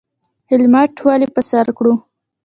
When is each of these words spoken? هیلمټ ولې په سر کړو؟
هیلمټ 0.49 0.93
ولې 1.07 1.27
په 1.35 1.41
سر 1.49 1.67
کړو؟ 1.77 1.93